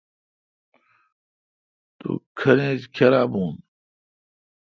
تم 1.99 2.13
کھن 2.37 2.57
ایچ 2.65 2.81
کیرا 2.95 3.21
بھون۔ 3.31 3.53